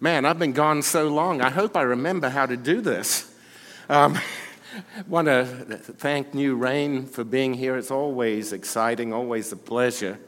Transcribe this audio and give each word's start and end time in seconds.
Man, 0.00 0.24
I've 0.24 0.38
been 0.38 0.52
gone 0.52 0.82
so 0.82 1.08
long. 1.08 1.40
I 1.40 1.50
hope 1.50 1.76
I 1.76 1.82
remember 1.82 2.28
how 2.28 2.46
to 2.46 2.56
do 2.56 2.80
this. 2.80 3.34
Um, 3.88 4.16
want 5.08 5.26
to 5.26 5.44
thank 5.44 6.34
New 6.34 6.54
Rain 6.54 7.04
for 7.04 7.24
being 7.24 7.52
here. 7.52 7.76
It's 7.76 7.90
always 7.90 8.52
exciting, 8.52 9.12
always 9.12 9.50
a 9.50 9.56
pleasure 9.56 10.20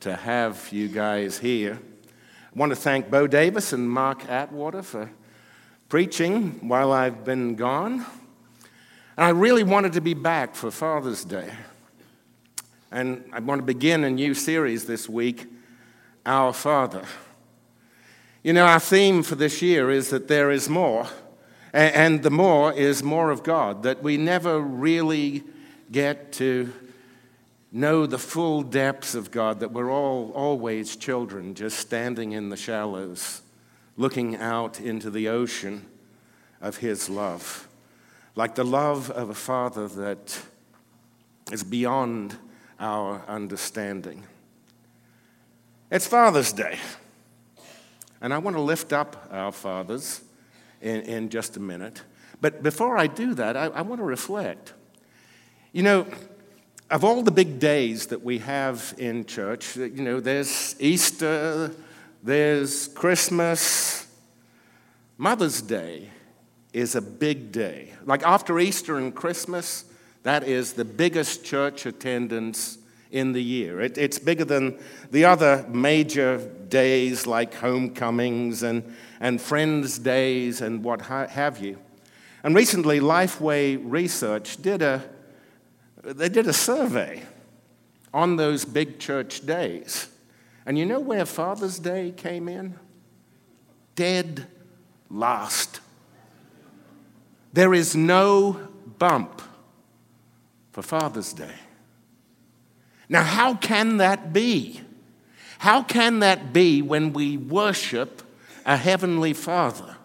to 0.00 0.16
have 0.16 0.72
you 0.72 0.88
guys 0.88 1.38
here. 1.38 1.78
I 1.78 2.58
want 2.58 2.70
to 2.70 2.76
thank 2.76 3.08
Bo 3.08 3.28
Davis 3.28 3.72
and 3.72 3.88
Mark 3.88 4.28
Atwater 4.28 4.82
for 4.82 5.08
preaching 5.88 6.68
while 6.68 6.90
I've 6.90 7.24
been 7.24 7.54
gone. 7.54 8.04
And 9.16 9.24
I 9.24 9.28
really 9.28 9.62
wanted 9.62 9.92
to 9.92 10.00
be 10.00 10.14
back 10.14 10.56
for 10.56 10.72
Father's 10.72 11.24
Day. 11.24 11.52
And 12.90 13.24
I 13.32 13.38
want 13.38 13.60
to 13.60 13.66
begin 13.66 14.02
a 14.02 14.10
new 14.10 14.34
series 14.34 14.86
this 14.86 15.08
week, 15.08 15.46
Our 16.24 16.52
Father. 16.52 17.04
You 18.46 18.52
know, 18.52 18.66
our 18.66 18.78
theme 18.78 19.24
for 19.24 19.34
this 19.34 19.60
year 19.60 19.90
is 19.90 20.10
that 20.10 20.28
there 20.28 20.52
is 20.52 20.68
more, 20.68 21.08
and 21.72 22.22
the 22.22 22.30
more 22.30 22.72
is 22.72 23.02
more 23.02 23.32
of 23.32 23.42
God, 23.42 23.82
that 23.82 24.04
we 24.04 24.16
never 24.16 24.60
really 24.60 25.42
get 25.90 26.30
to 26.34 26.72
know 27.72 28.06
the 28.06 28.20
full 28.20 28.62
depths 28.62 29.16
of 29.16 29.32
God, 29.32 29.58
that 29.58 29.72
we're 29.72 29.90
all 29.90 30.30
always 30.30 30.94
children 30.94 31.56
just 31.56 31.76
standing 31.80 32.30
in 32.30 32.48
the 32.50 32.56
shallows, 32.56 33.42
looking 33.96 34.36
out 34.36 34.80
into 34.80 35.10
the 35.10 35.26
ocean 35.26 35.84
of 36.60 36.76
His 36.76 37.10
love, 37.10 37.66
like 38.36 38.54
the 38.54 38.64
love 38.64 39.10
of 39.10 39.28
a 39.28 39.34
Father 39.34 39.88
that 39.88 40.40
is 41.50 41.64
beyond 41.64 42.36
our 42.78 43.24
understanding. 43.26 44.22
It's 45.90 46.06
Father's 46.06 46.52
Day. 46.52 46.78
And 48.20 48.32
I 48.32 48.38
want 48.38 48.56
to 48.56 48.62
lift 48.62 48.92
up 48.92 49.28
our 49.30 49.52
fathers 49.52 50.22
in, 50.80 51.02
in 51.02 51.28
just 51.28 51.56
a 51.56 51.60
minute. 51.60 52.02
But 52.40 52.62
before 52.62 52.98
I 52.98 53.06
do 53.06 53.34
that, 53.34 53.56
I, 53.56 53.66
I 53.66 53.82
want 53.82 54.00
to 54.00 54.04
reflect. 54.04 54.74
You 55.72 55.82
know, 55.82 56.06
of 56.90 57.04
all 57.04 57.22
the 57.22 57.30
big 57.30 57.58
days 57.58 58.06
that 58.06 58.22
we 58.22 58.38
have 58.38 58.94
in 58.98 59.24
church, 59.24 59.76
uh, 59.76 59.84
you 59.84 60.02
know, 60.02 60.20
there's 60.20 60.76
Easter, 60.78 61.74
there's 62.22 62.88
Christmas, 62.88 64.06
Mother's 65.18 65.62
Day 65.62 66.10
is 66.72 66.94
a 66.94 67.00
big 67.00 67.52
day. 67.52 67.92
Like 68.04 68.22
after 68.22 68.58
Easter 68.58 68.98
and 68.98 69.14
Christmas, 69.14 69.84
that 70.22 70.44
is 70.44 70.74
the 70.74 70.84
biggest 70.84 71.44
church 71.44 71.86
attendance 71.86 72.78
in 73.10 73.32
the 73.32 73.42
year. 73.42 73.80
It, 73.80 73.98
it's 73.98 74.18
bigger 74.18 74.44
than 74.44 74.78
the 75.10 75.24
other 75.24 75.64
major 75.68 76.38
days 76.68 77.26
like 77.26 77.54
homecomings 77.54 78.62
and, 78.62 78.94
and 79.20 79.40
friends' 79.40 79.98
days 79.98 80.60
and 80.60 80.82
what 80.82 81.02
have 81.02 81.58
you. 81.58 81.78
And 82.42 82.54
recently, 82.54 83.00
Lifeway 83.00 83.80
Research 83.82 84.60
did 84.62 84.82
a, 84.82 85.02
they 86.02 86.28
did 86.28 86.46
a 86.46 86.52
survey 86.52 87.22
on 88.12 88.36
those 88.36 88.64
big 88.64 88.98
church 88.98 89.44
days. 89.44 90.08
And 90.64 90.78
you 90.78 90.86
know 90.86 91.00
where 91.00 91.24
Father's 91.24 91.78
Day 91.78 92.12
came 92.16 92.48
in? 92.48 92.74
Dead 93.94 94.46
last. 95.10 95.80
There 97.52 97.72
is 97.72 97.96
no 97.96 98.68
bump 98.98 99.42
for 100.72 100.82
Father's 100.82 101.32
Day. 101.32 101.54
Now, 103.08 103.22
how 103.22 103.54
can 103.54 103.98
that 103.98 104.32
be? 104.32 104.80
How 105.58 105.82
can 105.82 106.20
that 106.20 106.52
be 106.52 106.82
when 106.82 107.12
we 107.12 107.36
worship 107.36 108.22
a 108.64 108.76
Heavenly 108.76 109.32
Father? 109.32 109.96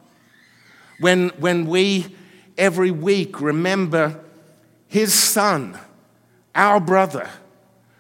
When, 1.00 1.30
when 1.40 1.66
we 1.66 2.16
every 2.58 2.92
week 2.92 3.42
remember 3.42 4.24
His 4.88 5.14
Son, 5.14 5.78
our 6.54 6.80
brother, 6.80 7.30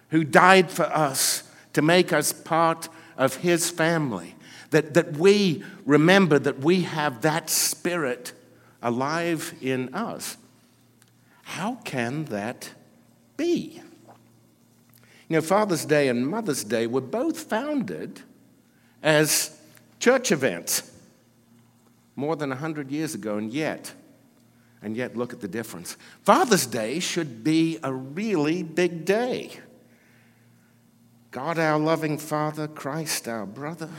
who 0.10 0.24
died 0.24 0.70
for 0.70 0.84
us 0.84 1.44
to 1.74 1.82
make 1.82 2.14
us 2.14 2.32
part 2.32 2.90
of 3.18 3.38
His 3.38 3.70
family. 3.70 4.36
That, 4.70 4.94
that 4.94 5.18
we 5.18 5.64
remember 5.86 6.40
that 6.40 6.60
we 6.60 6.82
have 6.84 7.22
that 7.22 7.50
Spirit 7.50 8.32
alive 8.82 9.54
in 9.62 9.94
us. 9.94 10.38
How 11.44 11.76
can 11.84 12.26
that 12.26 12.72
be? 13.36 13.82
You 15.32 15.38
know, 15.38 15.42
Father's 15.44 15.86
Day 15.86 16.10
and 16.10 16.28
Mother's 16.28 16.66
Day 16.66 16.88
were 16.88 17.00
both 17.00 17.40
founded 17.40 18.20
as 19.02 19.58
church 19.98 20.30
events 20.30 20.92
more 22.18 22.36
than 22.36 22.50
100 22.50 22.92
years 22.92 23.16
ago, 23.16 23.38
and 23.38 23.50
yet, 23.50 23.94
and 24.82 24.98
yet, 24.98 25.16
look 25.16 25.32
at 25.32 25.40
the 25.40 25.48
difference. 25.48 25.96
Father's 26.24 26.66
Day 26.66 27.00
should 27.00 27.46
be 27.46 27.80
a 27.82 27.94
really 27.94 28.62
big 28.62 29.06
day. 29.06 29.52
God, 31.32 31.58
our 31.58 31.80
loving 31.80 32.18
Father, 32.18 32.68
Christ, 32.68 33.26
our 33.30 33.46
brother. 33.46 33.90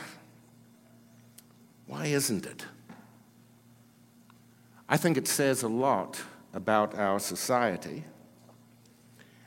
Why 1.87 2.09
isn't 2.09 2.45
it? 2.45 2.67
I 4.87 4.99
think 4.99 5.17
it 5.17 5.27
says 5.27 5.63
a 5.63 5.69
lot 5.69 6.21
about 6.53 6.95
our 6.99 7.19
society 7.19 8.05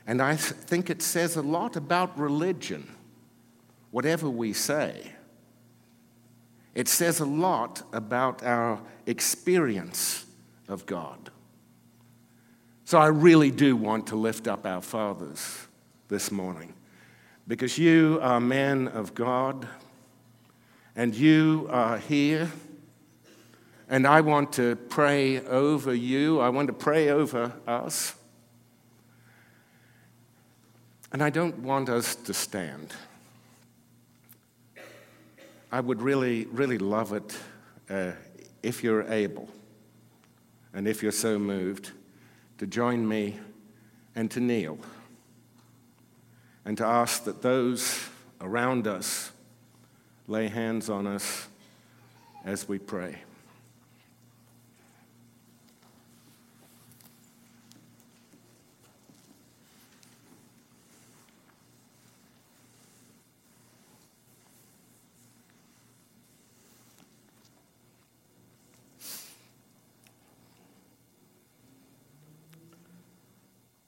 and 0.06 0.22
I 0.22 0.36
think 0.36 0.88
it 0.90 1.02
says 1.02 1.36
a 1.36 1.42
lot 1.42 1.76
about 1.76 2.18
religion, 2.18 2.86
whatever 3.90 4.28
we 4.30 4.52
say. 4.52 5.12
It 6.74 6.88
says 6.88 7.20
a 7.20 7.24
lot 7.24 7.82
about 7.92 8.42
our 8.42 8.80
experience 9.06 10.26
of 10.68 10.84
God. 10.86 11.30
So 12.84 12.98
I 12.98 13.06
really 13.06 13.50
do 13.50 13.74
want 13.74 14.08
to 14.08 14.16
lift 14.16 14.46
up 14.46 14.66
our 14.66 14.82
fathers 14.82 15.66
this 16.08 16.30
morning 16.30 16.74
because 17.48 17.78
you 17.78 18.18
are 18.22 18.40
men 18.40 18.88
of 18.88 19.14
God 19.14 19.66
and 20.94 21.14
you 21.14 21.68
are 21.70 21.98
here. 21.98 22.50
And 23.88 24.06
I 24.06 24.20
want 24.20 24.52
to 24.54 24.76
pray 24.76 25.40
over 25.40 25.94
you. 25.94 26.40
I 26.40 26.48
want 26.48 26.66
to 26.66 26.72
pray 26.72 27.08
over 27.08 27.52
us. 27.66 28.15
And 31.16 31.22
I 31.22 31.30
don't 31.30 31.60
want 31.60 31.88
us 31.88 32.14
to 32.14 32.34
stand. 32.34 32.92
I 35.72 35.80
would 35.80 36.02
really, 36.02 36.44
really 36.44 36.76
love 36.76 37.14
it 37.14 37.38
uh, 37.88 38.12
if 38.62 38.84
you're 38.84 39.10
able 39.10 39.48
and 40.74 40.86
if 40.86 41.02
you're 41.02 41.12
so 41.12 41.38
moved 41.38 41.92
to 42.58 42.66
join 42.66 43.08
me 43.08 43.38
and 44.14 44.30
to 44.30 44.40
kneel 44.40 44.78
and 46.66 46.76
to 46.76 46.84
ask 46.84 47.24
that 47.24 47.40
those 47.40 47.98
around 48.42 48.86
us 48.86 49.32
lay 50.26 50.48
hands 50.48 50.90
on 50.90 51.06
us 51.06 51.48
as 52.44 52.68
we 52.68 52.78
pray. 52.78 53.16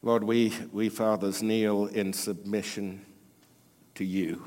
Lord, 0.09 0.25
we, 0.25 0.55
we 0.73 0.89
fathers 0.89 1.43
kneel 1.43 1.85
in 1.85 2.15
submission 2.15 3.05
to 3.95 4.07
you. 4.07 4.43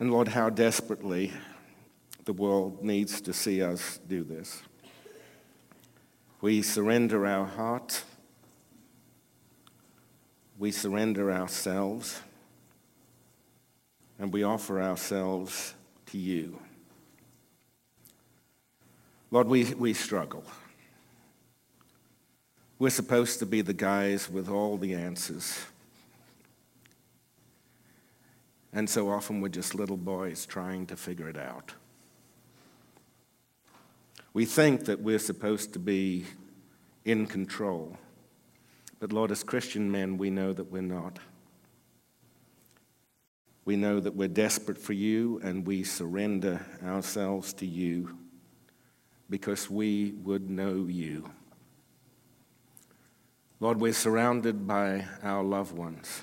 And 0.00 0.10
Lord, 0.10 0.28
how 0.28 0.48
desperately 0.48 1.30
the 2.24 2.32
world 2.32 2.82
needs 2.82 3.20
to 3.20 3.34
see 3.34 3.62
us 3.62 4.00
do 4.08 4.24
this. 4.24 4.62
We 6.40 6.62
surrender 6.62 7.26
our 7.26 7.44
heart. 7.44 8.02
We 10.58 10.72
surrender 10.72 11.30
ourselves. 11.30 12.18
And 14.18 14.32
we 14.32 14.42
offer 14.42 14.80
ourselves 14.80 15.74
to 16.06 16.16
you. 16.16 16.58
Lord, 19.30 19.48
we, 19.48 19.64
we 19.74 19.92
struggle. 19.92 20.44
We're 22.78 22.90
supposed 22.90 23.40
to 23.40 23.46
be 23.46 23.60
the 23.60 23.72
guys 23.72 24.30
with 24.30 24.48
all 24.48 24.76
the 24.76 24.94
answers. 24.94 25.66
And 28.72 28.88
so 28.88 29.10
often 29.10 29.40
we're 29.40 29.48
just 29.48 29.74
little 29.74 29.96
boys 29.96 30.46
trying 30.46 30.86
to 30.86 30.96
figure 30.96 31.28
it 31.28 31.36
out. 31.36 31.72
We 34.32 34.44
think 34.44 34.84
that 34.84 35.00
we're 35.00 35.18
supposed 35.18 35.72
to 35.72 35.80
be 35.80 36.26
in 37.04 37.26
control. 37.26 37.96
But 39.00 39.12
Lord, 39.12 39.32
as 39.32 39.42
Christian 39.42 39.90
men, 39.90 40.16
we 40.16 40.30
know 40.30 40.52
that 40.52 40.70
we're 40.70 40.82
not. 40.82 41.18
We 43.64 43.74
know 43.74 43.98
that 43.98 44.14
we're 44.14 44.28
desperate 44.28 44.78
for 44.78 44.92
you 44.92 45.40
and 45.42 45.66
we 45.66 45.82
surrender 45.82 46.64
ourselves 46.84 47.52
to 47.54 47.66
you 47.66 48.16
because 49.28 49.68
we 49.68 50.12
would 50.22 50.48
know 50.48 50.86
you. 50.88 51.30
Lord, 53.60 53.80
we're 53.80 53.92
surrounded 53.92 54.66
by 54.66 55.06
our 55.22 55.42
loved 55.42 55.76
ones. 55.76 56.22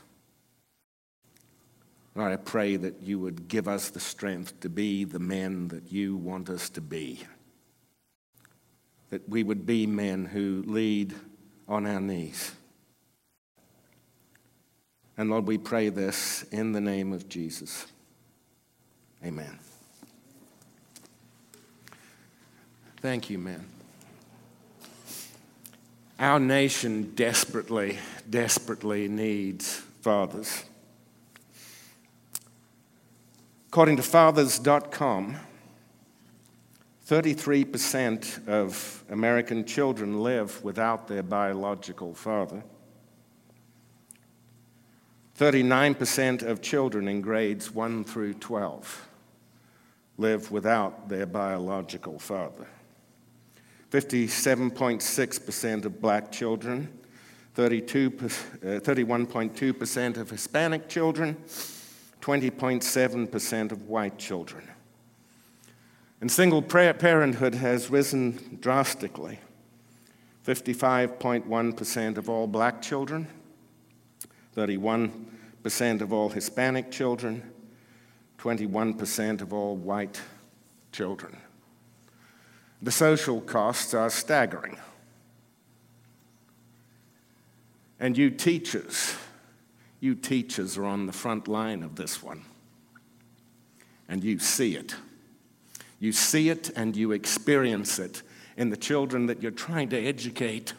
Lord, 2.16 2.32
I 2.32 2.38
pray 2.38 2.78
that 2.78 3.02
you 3.02 3.20
would 3.20 3.50
give 3.50 3.68
us 3.68 3.90
the 3.90 4.00
strength 4.00 4.62
to 4.62 4.70
be 4.70 5.04
the 5.04 5.20
men 5.20 5.68
that 5.68 5.92
you 5.92 6.16
want 6.16 6.50
us 6.50 6.70
to 6.70 6.82
be. 6.82 7.26
That 9.10 9.28
we 9.28 9.44
would 9.44 9.66
be 9.66 9.86
men 9.86 10.26
who 10.26 10.64
lead 10.66 11.14
on 11.68 11.86
our 11.86 12.00
knees. 12.00 12.54
And 15.18 15.30
Lord, 15.30 15.46
we 15.46 15.58
pray 15.58 15.90
this 15.90 16.44
in 16.52 16.72
the 16.72 16.82
name 16.82 17.12
of 17.12 17.28
Jesus. 17.28 17.86
Amen. 19.24 19.60
Thank 23.02 23.30
you, 23.30 23.38
man. 23.38 23.75
Our 26.17 26.39
nation 26.39 27.13
desperately, 27.15 28.00
desperately 28.29 29.09
needs 29.09 29.81
fathers. 30.01 30.63
According 33.67 33.97
to 33.97 34.03
fathers.com, 34.03 35.35
33% 37.06 38.47
of 38.47 39.03
American 39.09 39.65
children 39.65 40.23
live 40.23 40.63
without 40.63 41.09
their 41.09 41.21
biological 41.21 42.13
father. 42.13 42.63
39% 45.38 46.44
of 46.44 46.62
children 46.62 47.09
in 47.09 47.19
grades 47.19 47.71
1 47.71 48.06
through 48.06 48.35
12 48.35 49.09
live 50.17 50.50
without 50.50 51.09
their 51.09 51.25
biological 51.25 52.17
father. 52.17 52.67
57.6% 53.92 55.86
of 55.86 56.02
black 56.02 56.32
children, 56.32 56.90
32, 57.54 58.08
uh, 58.08 58.28
31.2% 58.80 60.18
of 60.18 60.30
Hispanic 60.30 60.90
children, 60.90 61.38
20.7% 62.22 63.72
of 63.72 63.88
white 63.88 64.18
children. 64.18 64.68
And 66.22 66.32
single 66.32 66.62
parenthood 66.62 67.56
has 67.56 67.90
risen 67.90 68.58
drastically. 68.60 69.40
55.1% 70.46 72.18
of 72.18 72.30
all 72.30 72.46
black 72.46 72.82
children, 72.82 73.28
31% 74.56 76.02
of 76.02 76.14
all 76.14 76.30
Hispanic 76.30 76.92
children, 76.92 77.42
21% 78.38 79.42
of 79.42 79.54
all 79.54 79.76
white 79.76 80.22
children. 80.92 81.36
The 82.81 82.92
social 82.92 83.42
costs 83.42 83.94
are 83.94 84.10
staggering. 84.10 84.77
And 88.00 88.18
you 88.18 88.30
teachers, 88.30 89.16
you 90.00 90.16
teachers 90.16 90.77
are 90.77 90.86
on 90.86 91.06
the 91.06 91.13
front 91.13 91.48
line 91.48 91.81
of 91.81 91.95
this 91.95 92.22
one. 92.22 92.44
And 94.07 94.24
you 94.24 94.39
see 94.39 94.75
it. 94.75 94.95
You 96.00 96.12
see 96.12 96.50
it 96.50 96.69
and 96.75 96.95
you 96.95 97.12
experience 97.12 97.98
it 97.98 98.22
in 98.57 98.69
the 98.69 98.77
children 98.77 99.25
that 99.27 99.42
you're 99.42 99.51
trying 99.51 99.89
to 99.89 99.98
educate 99.98 100.74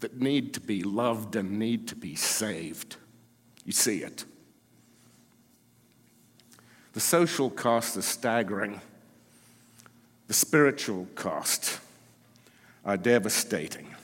that 0.00 0.20
need 0.20 0.54
to 0.54 0.60
be 0.60 0.82
loved 0.82 1.36
and 1.36 1.58
need 1.58 1.88
to 1.88 1.96
be 1.96 2.14
saved. 2.14 2.96
You 3.64 3.72
see 3.72 3.98
it. 3.98 4.24
The 6.98 7.04
social 7.04 7.48
cost 7.48 7.96
is 7.96 8.04
staggering. 8.06 8.80
The 10.26 10.34
spiritual 10.34 11.06
costs 11.14 11.78
are 12.84 12.96
devastating. 12.96 13.94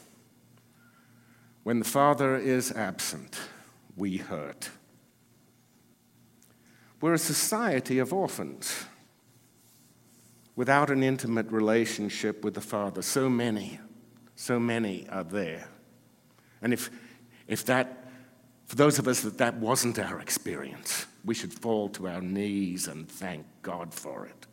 When 1.64 1.80
the 1.80 1.84
Father 1.84 2.36
is 2.36 2.70
absent, 2.70 3.40
we 3.96 4.18
hurt. 4.18 4.70
We're 7.00 7.14
a 7.14 7.18
society 7.18 7.98
of 7.98 8.12
orphans 8.12 8.84
without 10.54 10.88
an 10.88 11.02
intimate 11.02 11.50
relationship 11.50 12.44
with 12.44 12.54
the 12.54 12.60
Father. 12.60 13.02
So 13.02 13.28
many, 13.28 13.80
so 14.36 14.60
many 14.60 15.08
are 15.08 15.24
there. 15.24 15.66
And 16.62 16.72
if, 16.72 16.90
if 17.48 17.64
that, 17.64 18.04
for 18.66 18.76
those 18.76 19.00
of 19.00 19.08
us 19.08 19.22
that 19.22 19.38
that 19.38 19.56
wasn't 19.56 19.98
our 19.98 20.20
experience, 20.20 21.06
we 21.24 21.34
should 21.34 21.52
fall 21.52 21.88
to 21.90 22.08
our 22.08 22.20
knees 22.20 22.86
and 22.86 23.08
thank 23.08 23.46
God 23.62 23.94
for 23.94 24.26
it. 24.26 24.46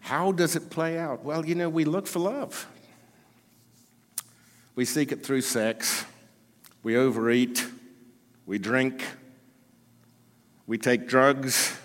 How 0.00 0.32
does 0.32 0.54
it 0.56 0.70
play 0.70 0.98
out? 0.98 1.24
Well, 1.24 1.44
you 1.44 1.54
know, 1.54 1.68
we 1.68 1.84
look 1.84 2.06
for 2.06 2.20
love. 2.20 2.66
We 4.74 4.84
seek 4.84 5.10
it 5.10 5.24
through 5.24 5.40
sex. 5.40 6.04
We 6.82 6.96
overeat. 6.96 7.66
We 8.44 8.58
drink. 8.58 9.02
We 10.66 10.78
take 10.78 11.08
drugs. 11.08 11.76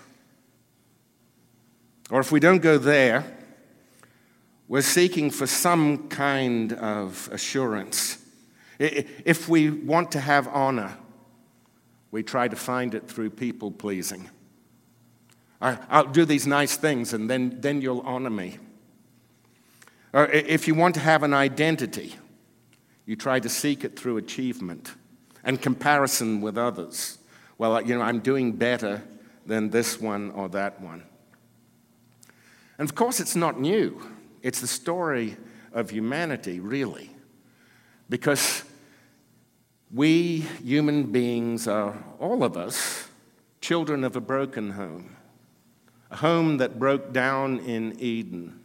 Or 2.10 2.20
if 2.20 2.30
we 2.30 2.40
don't 2.40 2.62
go 2.62 2.78
there, 2.78 3.24
we're 4.68 4.82
seeking 4.82 5.30
for 5.30 5.46
some 5.46 6.08
kind 6.08 6.72
of 6.74 7.28
assurance. 7.32 8.18
If 8.78 9.48
we 9.48 9.70
want 9.70 10.12
to 10.12 10.20
have 10.20 10.46
honor, 10.48 10.96
we 12.12 12.22
try 12.22 12.46
to 12.46 12.54
find 12.54 12.94
it 12.94 13.08
through 13.08 13.30
people 13.30 13.72
pleasing. 13.72 14.30
I'll 15.60 16.06
do 16.06 16.24
these 16.24 16.46
nice 16.46 16.76
things 16.76 17.12
and 17.12 17.28
then, 17.28 17.60
then 17.60 17.80
you'll 17.80 18.00
honor 18.00 18.30
me. 18.30 18.58
Uh, 20.14 20.18
or 20.18 20.30
if 20.30 20.68
you 20.68 20.74
want 20.74 20.94
to 20.94 21.00
have 21.00 21.22
an 21.22 21.32
identity, 21.32 22.14
you 23.06 23.16
try 23.16 23.40
to 23.40 23.48
seek 23.48 23.84
it 23.84 23.98
through 23.98 24.18
achievement 24.18 24.94
and 25.44 25.60
comparison 25.60 26.40
with 26.40 26.58
others. 26.58 27.18
Well, 27.58 27.80
you 27.80 27.94
know, 27.96 28.02
I'm 28.02 28.20
doing 28.20 28.52
better 28.52 29.02
than 29.46 29.70
this 29.70 30.00
one 30.00 30.30
or 30.32 30.48
that 30.50 30.80
one. 30.80 31.04
And 32.78 32.88
of 32.88 32.94
course, 32.94 33.20
it's 33.20 33.36
not 33.36 33.60
new. 33.60 34.02
It's 34.42 34.60
the 34.60 34.66
story 34.66 35.36
of 35.72 35.90
humanity, 35.90 36.60
really. 36.60 37.10
Because 38.08 38.64
we 39.92 40.38
human 40.64 41.04
beings 41.04 41.68
are, 41.68 41.96
all 42.18 42.42
of 42.42 42.56
us, 42.56 43.08
children 43.60 44.04
of 44.04 44.16
a 44.16 44.20
broken 44.20 44.70
home, 44.70 45.16
a 46.10 46.16
home 46.16 46.56
that 46.58 46.78
broke 46.78 47.12
down 47.12 47.58
in 47.60 47.94
Eden. 48.00 48.58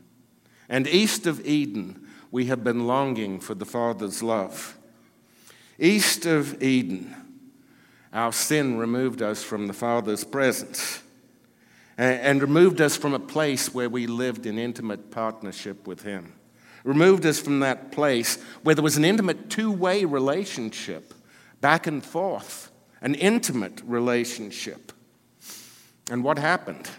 And 0.70 0.88
east 0.88 1.28
of 1.28 1.46
Eden, 1.46 2.08
we 2.32 2.46
have 2.46 2.64
been 2.64 2.88
longing 2.88 3.40
for 3.40 3.56
the 3.56 3.66
Father's 3.66 4.22
love. 4.24 4.78
East 5.80 6.26
of 6.26 6.62
Eden, 6.62 7.16
our 8.12 8.34
sin 8.34 8.78
removed 8.78 9.22
us 9.22 9.44
from 9.44 9.68
the 9.68 9.74
Father's 9.74 10.24
presence 10.24 11.02
and 11.98 12.42
removed 12.42 12.80
us 12.80 12.96
from 12.96 13.14
a 13.14 13.20
place 13.20 13.74
where 13.74 13.90
we 13.90 14.06
lived 14.08 14.46
in 14.46 14.60
intimate 14.60 15.10
partnership 15.10 15.88
with 15.88 16.04
Him. 16.04 16.34
Removed 16.84 17.26
us 17.26 17.40
from 17.40 17.60
that 17.62 17.92
place 17.92 18.42
where 18.64 18.76
there 18.76 18.84
was 18.84 18.98
an 18.98 19.06
intimate 19.06 19.50
two 19.50 19.72
way 19.72 20.06
relationship, 20.06 21.14
back 21.62 21.88
and 21.88 22.04
forth, 22.04 22.72
an 23.02 23.16
intimate 23.16 23.82
relationship. 23.86 24.92
And 26.10 26.24
what 26.24 26.38
happened? 26.38 26.90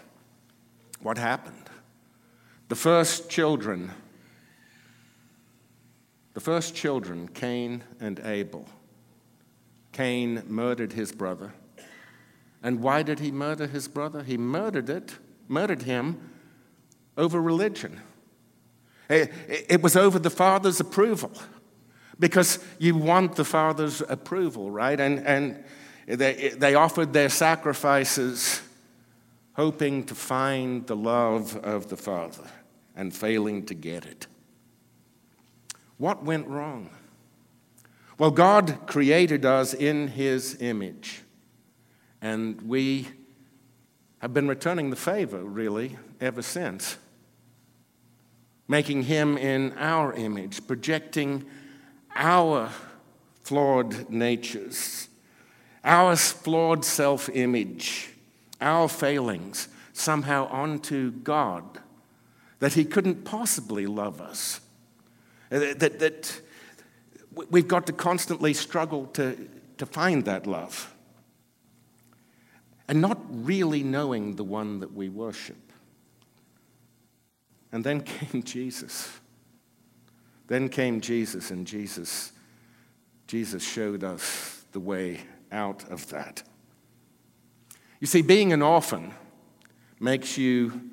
What 1.01 1.17
happened? 1.17 1.69
The 2.67 2.75
first 2.75 3.29
children 3.29 3.91
the 6.39 6.45
first 6.45 6.73
children, 6.73 7.27
Cain 7.27 7.83
and 7.99 8.19
Abel. 8.23 8.65
Cain 9.91 10.43
murdered 10.47 10.93
his 10.93 11.11
brother. 11.11 11.53
And 12.63 12.81
why 12.81 13.03
did 13.03 13.19
he 13.19 13.29
murder 13.29 13.67
his 13.67 13.89
brother? 13.89 14.23
He 14.23 14.37
murdered 14.37 14.89
it, 14.89 15.17
murdered 15.49 15.81
him 15.81 16.31
over 17.17 17.41
religion. 17.41 17.99
It 19.09 19.81
was 19.81 19.97
over 19.97 20.17
the 20.17 20.29
father's 20.29 20.79
approval 20.79 21.33
because 22.19 22.59
you 22.77 22.95
want 22.95 23.35
the 23.35 23.45
father's 23.45 24.01
approval, 24.01 24.69
right? 24.69 24.99
And, 24.99 25.25
and 25.25 25.63
they, 26.05 26.49
they 26.49 26.75
offered 26.75 27.13
their 27.13 27.29
sacrifices 27.29 28.61
hoping 29.53 30.03
to 30.05 30.15
find 30.15 30.85
the 30.87 30.95
love 30.95 31.55
of 31.57 31.89
the 31.89 31.97
father 31.97 32.47
and 32.95 33.13
failing 33.13 33.65
to 33.65 33.73
get 33.73 34.05
it. 34.05 34.27
What 35.97 36.23
went 36.23 36.47
wrong? 36.47 36.89
Well, 38.17 38.31
God 38.31 38.79
created 38.87 39.45
us 39.45 39.73
in 39.73 40.09
His 40.09 40.61
image, 40.61 41.21
and 42.21 42.61
we 42.61 43.07
have 44.19 44.33
been 44.33 44.47
returning 44.47 44.89
the 44.89 44.95
favor, 44.97 45.43
really, 45.43 45.97
ever 46.19 46.41
since. 46.41 46.97
Making 48.67 49.03
Him 49.03 49.37
in 49.37 49.73
our 49.77 50.13
image, 50.13 50.67
projecting 50.67 51.45
our 52.15 52.69
flawed 53.43 54.09
natures, 54.09 55.07
our 55.83 56.15
flawed 56.15 56.85
self 56.85 57.29
image, 57.29 58.09
our 58.61 58.87
failings 58.87 59.67
somehow 59.93 60.47
onto 60.47 61.11
God, 61.11 61.79
that 62.59 62.73
He 62.73 62.85
couldn't 62.85 63.23
possibly 63.25 63.85
love 63.85 64.21
us. 64.21 64.61
Uh, 65.51 65.73
that, 65.77 65.99
that 65.99 66.41
we've 67.49 67.67
got 67.67 67.87
to 67.87 67.93
constantly 67.93 68.53
struggle 68.53 69.07
to, 69.07 69.49
to 69.77 69.85
find 69.85 70.25
that 70.25 70.45
love. 70.45 70.93
And 72.87 73.01
not 73.01 73.19
really 73.29 73.83
knowing 73.83 74.35
the 74.35 74.43
one 74.43 74.79
that 74.79 74.93
we 74.93 75.09
worship. 75.09 75.57
And 77.71 77.83
then 77.83 78.01
came 78.03 78.43
Jesus. 78.43 79.18
Then 80.49 80.67
came 80.67 80.99
Jesus, 80.99 81.51
and 81.51 81.65
Jesus, 81.65 82.31
Jesus 83.27 83.63
showed 83.63 84.03
us 84.03 84.65
the 84.71 84.79
way 84.79 85.21
out 85.51 85.87
of 85.91 86.09
that. 86.09 86.41
You 87.99 88.07
see, 88.07 88.23
being 88.23 88.51
an 88.51 88.63
orphan 88.63 89.13
makes 89.99 90.39
you 90.39 90.89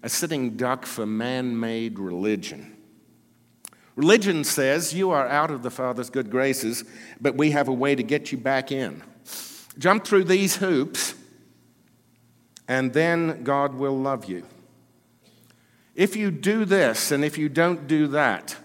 a 0.00 0.08
sitting 0.08 0.56
duck 0.56 0.86
for 0.86 1.06
man 1.06 1.58
made 1.58 1.98
religion. 1.98 2.76
Religion 3.96 4.44
says 4.44 4.94
you 4.94 5.10
are 5.10 5.26
out 5.26 5.50
of 5.50 5.64
the 5.64 5.72
Father's 5.72 6.08
good 6.08 6.30
graces, 6.30 6.84
but 7.20 7.34
we 7.34 7.50
have 7.50 7.66
a 7.66 7.72
way 7.72 7.96
to 7.96 8.04
get 8.04 8.30
you 8.30 8.38
back 8.38 8.70
in. 8.70 9.02
Jump 9.76 10.04
through 10.04 10.24
these 10.24 10.56
hoops, 10.56 11.16
and 12.68 12.92
then 12.92 13.42
God 13.42 13.74
will 13.74 13.98
love 13.98 14.26
you. 14.26 14.46
If 15.96 16.14
you 16.14 16.30
do 16.30 16.64
this 16.64 17.10
and 17.10 17.24
if 17.24 17.36
you 17.36 17.48
don't 17.48 17.88
do 17.88 18.06
that, 18.06 18.56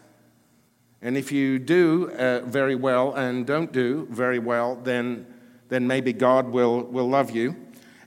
and 1.05 1.15
if 1.15 1.31
you 1.31 1.59
do 1.59 2.09
uh, 2.17 2.41
very 2.45 2.74
well 2.74 3.13
and 3.13 3.45
don't 3.45 3.71
do 3.71 4.07
very 4.09 4.39
well, 4.39 4.75
then, 4.75 5.27
then 5.69 5.85
maybe 5.85 6.12
God 6.13 6.50
will, 6.50 6.81
will 6.81 7.07
love 7.07 7.29
you. 7.29 7.55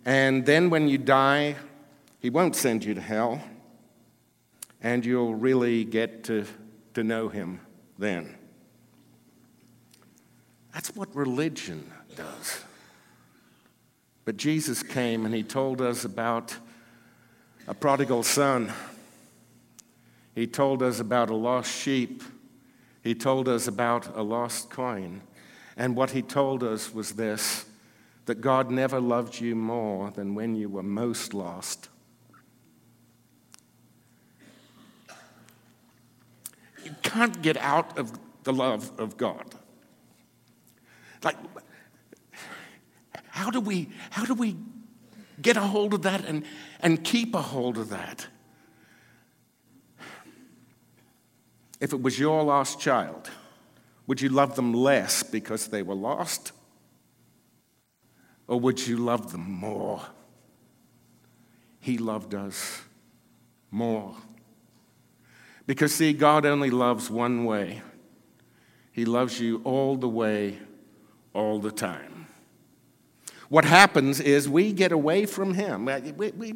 And 0.05 0.45
then 0.45 0.69
when 0.69 0.89
you 0.89 0.99
die, 0.99 1.55
He 2.19 2.29
won't 2.29 2.57
send 2.57 2.85
you 2.85 2.95
to 2.95 3.01
hell, 3.01 3.41
and 4.83 5.07
you'll 5.07 5.37
really 5.37 5.85
get 5.85 6.25
to, 6.25 6.45
to 6.95 7.05
know 7.05 7.29
Him 7.29 7.61
then. 7.99 8.35
That's 10.75 10.93
what 10.97 11.15
religion 11.15 11.89
does. 12.17 12.65
But 14.25 14.37
Jesus 14.37 14.83
came 14.83 15.25
and 15.25 15.33
He 15.33 15.45
told 15.45 15.81
us 15.81 16.05
about 16.05 16.57
a 17.69 17.75
prodigal 17.75 18.25
son 18.25 18.73
he 20.39 20.47
told 20.47 20.85
us 20.85 21.01
about 21.01 21.31
a 21.31 21.35
lost 21.35 21.69
sheep. 21.69 22.23
He 23.03 23.15
told 23.15 23.49
us 23.49 23.67
about 23.67 24.15
a 24.17 24.23
lost 24.23 24.71
coin. 24.71 25.23
And 25.77 25.95
what 25.95 26.11
he 26.11 26.23
told 26.23 26.63
us 26.63 26.93
was 26.93 27.13
this 27.13 27.67
that 28.27 28.43
God 28.43 28.71
never 28.71 29.01
loved 29.01 29.41
you 29.41 29.55
more 29.55 30.11
than 30.11 30.35
when 30.35 30.55
you 30.55 30.69
were 30.69 30.83
most 30.83 31.33
lost. 31.33 31.89
You 36.85 36.95
can't 37.03 37.41
get 37.41 37.57
out 37.57 37.97
of 37.97 38.19
the 38.45 38.53
love 38.53 38.93
of 39.01 39.17
God. 39.17 39.55
Like, 41.25 41.37
how 43.29 43.51
do 43.51 43.61
we, 43.61 43.89
how 44.11 44.27
do 44.27 44.35
we 44.35 44.57
get 45.41 45.57
a 45.57 45.63
hold 45.63 45.95
of 45.95 46.03
that 46.03 46.25
and, 46.25 46.45
and 46.81 47.03
keep 47.03 47.35
a 47.35 47.41
hold 47.43 47.79
of 47.79 47.89
that? 47.89 48.27
If 51.81 51.93
it 51.93 52.03
was 52.03 52.19
your 52.19 52.43
lost 52.43 52.81
child, 52.81 53.31
would 54.07 54.21
you 54.21 54.31
love 54.31 54.57
them 54.57 54.73
less 54.73 55.23
because 55.23 55.69
they 55.69 55.83
were 55.83 55.95
lost? 55.95 56.53
Or 58.49 58.59
would 58.59 58.85
you 58.87 58.97
love 58.97 59.31
them 59.31 59.51
more? 59.51 60.03
He 61.79 61.99
loved 61.99 62.35
us 62.35 62.83
more. 63.71 64.17
Because, 65.67 65.95
see, 65.95 66.15
God 66.15 66.47
only 66.47 66.71
loves 66.71 67.11
one 67.11 67.45
way 67.45 67.83
He 68.91 69.05
loves 69.05 69.39
you 69.39 69.61
all 69.65 69.97
the 69.97 70.09
way, 70.09 70.59
all 71.35 71.61
the 71.61 71.71
time. 71.71 72.27
What 73.49 73.65
happens 73.65 74.19
is 74.19 74.49
we 74.49 74.73
get 74.73 74.91
away 74.91 75.27
from 75.27 75.55
Him. 75.55 75.85
We, 76.17 76.31
we, 76.33 76.55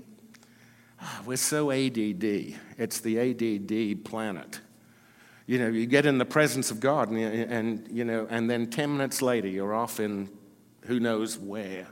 ah, 1.00 1.20
we're 1.24 1.36
so 1.36 1.70
ADD. 1.70 2.56
It's 2.78 3.00
the 3.00 3.18
ADD 3.20 4.04
planet 4.04 4.60
you 5.46 5.58
know, 5.58 5.68
you 5.68 5.86
get 5.86 6.06
in 6.06 6.18
the 6.18 6.24
presence 6.24 6.70
of 6.70 6.80
God, 6.80 7.10
and, 7.10 7.18
and, 7.20 7.88
you 7.90 8.04
know, 8.04 8.26
and 8.30 8.48
then 8.48 8.70
10 8.70 8.92
minutes 8.92 9.20
later, 9.20 9.48
you're 9.48 9.74
off 9.74 9.98
in 9.98 10.28
who 10.82 11.00
knows 11.00 11.38
where. 11.38 11.86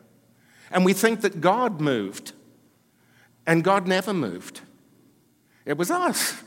And 0.70 0.84
we 0.84 0.92
think 0.92 1.22
that 1.22 1.40
God 1.40 1.80
moved, 1.80 2.32
and 3.46 3.64
God 3.64 3.88
never 3.88 4.14
moved. 4.14 4.60
It 5.64 5.76
was 5.76 5.90
us. 5.90 6.42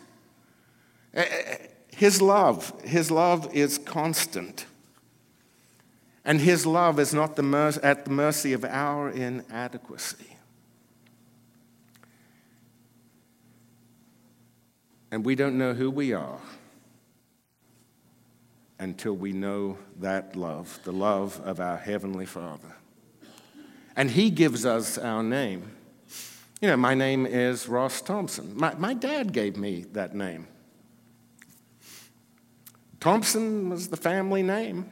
Eh, 1.13 1.25
eh, 1.29 1.57
his 1.95 2.22
love, 2.22 2.74
His 2.83 3.12
love 3.12 3.53
is 3.53 3.77
constant. 3.77 4.65
And 6.25 6.39
His 6.39 6.65
love 6.65 7.00
is 7.00 7.13
not 7.13 7.36
the 7.36 7.43
mer- 7.43 7.79
at 7.83 8.05
the 8.05 8.12
mercy 8.12 8.53
of 8.53 8.65
our 8.65 9.10
inadequacy. 9.10 10.38
And 15.12 15.24
we 15.24 15.36
don't 15.36 15.57
know 15.57 15.74
who 15.74 15.91
we 15.91 16.13
are 16.13 16.39
until 18.83 19.13
we 19.13 19.31
know 19.31 19.77
that 20.01 20.35
love, 20.35 20.77
the 20.83 20.91
love 20.91 21.39
of 21.45 21.61
our 21.61 21.77
Heavenly 21.77 22.25
Father. 22.25 22.75
And 23.95 24.11
He 24.11 24.29
gives 24.29 24.65
us 24.65 24.97
our 24.97 25.23
name. 25.23 25.71
You 26.61 26.67
know, 26.67 26.77
my 26.77 26.93
name 26.93 27.25
is 27.25 27.69
Ross 27.69 28.01
Thompson. 28.01 28.55
My, 28.57 28.75
my 28.75 28.93
dad 28.93 29.31
gave 29.31 29.55
me 29.55 29.85
that 29.93 30.13
name. 30.13 30.47
Thompson 32.99 33.69
was 33.69 33.87
the 33.87 33.97
family 33.97 34.43
name. 34.43 34.89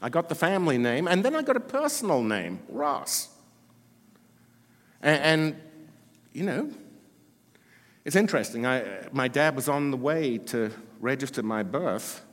I 0.00 0.08
got 0.08 0.28
the 0.28 0.34
family 0.36 0.78
name, 0.78 1.08
and 1.08 1.24
then 1.24 1.34
I 1.34 1.42
got 1.42 1.56
a 1.56 1.60
personal 1.60 2.22
name, 2.22 2.60
Ross. 2.68 3.28
And, 5.00 5.22
and 5.22 5.60
you 6.32 6.44
know, 6.44 6.70
it's 8.04 8.16
interesting. 8.16 8.66
I, 8.66 9.08
my 9.12 9.26
dad 9.26 9.56
was 9.56 9.68
on 9.68 9.90
the 9.90 9.96
way 9.96 10.38
to 10.38 10.70
register 11.00 11.42
my 11.42 11.64
birth 11.64 12.24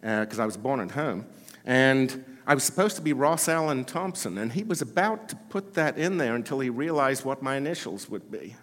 because 0.00 0.38
uh, 0.38 0.42
I 0.42 0.46
was 0.46 0.56
born 0.56 0.80
at 0.80 0.92
home. 0.92 1.26
And 1.64 2.24
I 2.46 2.54
was 2.54 2.64
supposed 2.64 2.96
to 2.96 3.02
be 3.02 3.12
Ross 3.12 3.48
Allen 3.48 3.84
Thompson, 3.84 4.38
and 4.38 4.52
he 4.52 4.62
was 4.62 4.80
about 4.80 5.28
to 5.28 5.36
put 5.36 5.74
that 5.74 5.98
in 5.98 6.16
there 6.16 6.34
until 6.34 6.60
he 6.60 6.70
realized 6.70 7.24
what 7.24 7.42
my 7.42 7.56
initials 7.56 8.08
would 8.08 8.30
be. 8.30 8.56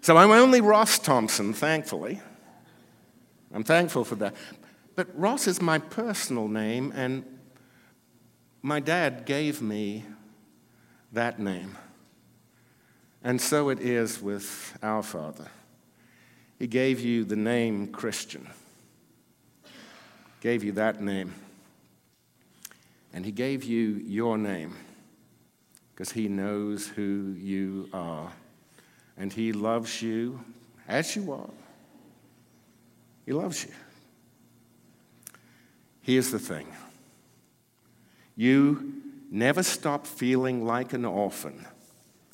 So 0.00 0.16
I'm 0.16 0.30
only 0.30 0.62
Ross 0.62 0.98
Thompson, 0.98 1.52
thankfully. 1.52 2.20
I'm 3.52 3.64
thankful 3.64 4.04
for 4.04 4.14
that. 4.16 4.34
But 4.96 5.08
Ross 5.18 5.46
is 5.46 5.60
my 5.60 5.78
personal 5.78 6.48
name, 6.48 6.92
and 6.96 7.24
my 8.62 8.80
dad 8.80 9.26
gave 9.26 9.60
me 9.60 10.04
that 11.12 11.38
name. 11.38 11.76
And 13.22 13.40
so 13.40 13.68
it 13.68 13.80
is 13.80 14.22
with 14.22 14.78
our 14.82 15.02
Father. 15.02 15.50
He 16.60 16.66
gave 16.66 17.00
you 17.00 17.24
the 17.24 17.36
name 17.36 17.88
Christian, 17.88 18.46
gave 20.42 20.62
you 20.62 20.72
that 20.72 21.00
name. 21.00 21.32
And 23.14 23.24
He 23.24 23.32
gave 23.32 23.64
you 23.64 24.02
your 24.04 24.36
name 24.36 24.76
because 25.94 26.12
He 26.12 26.28
knows 26.28 26.86
who 26.86 27.34
you 27.38 27.88
are. 27.94 28.30
And 29.16 29.32
He 29.32 29.52
loves 29.52 30.02
you 30.02 30.44
as 30.86 31.16
you 31.16 31.32
are. 31.32 31.48
He 33.24 33.32
loves 33.32 33.64
you. 33.64 33.72
Here's 36.02 36.30
the 36.30 36.38
thing 36.38 36.66
you 38.36 39.02
never 39.30 39.62
stop 39.62 40.06
feeling 40.06 40.66
like 40.66 40.92
an 40.92 41.06
orphan 41.06 41.66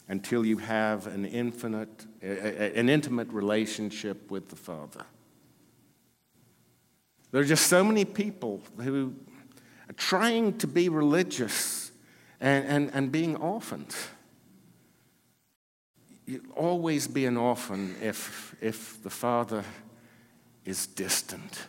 until 0.09 0.45
you 0.45 0.59
have 0.59 1.07
an 1.07 1.25
infinite, 1.25 2.07
an 2.23 2.89
intimate 2.89 3.29
relationship 3.29 4.31
with 4.31 4.49
the 4.49 4.57
Father. 4.57 5.05
There 7.33 7.41
are 7.41 7.45
just 7.45 7.67
so 7.67 7.83
many 7.83 8.05
people 8.05 8.63
who 8.79 9.15
are 9.89 9.95
trying 9.95 10.59
to 10.59 10.67
be 10.67 10.89
religious 10.89 11.91
and, 12.41 12.65
and, 12.67 12.91
and 12.95 13.13
being 13.13 13.37
orphans. 13.37 14.09
You'll 16.27 16.51
always 16.55 17.07
be 17.09 17.27
an 17.27 17.37
orphan 17.37 17.97
if, 18.01 18.55
if 18.61 19.03
the 19.03 19.11
Father 19.11 19.65
is 20.65 20.87
distant. 20.87 21.67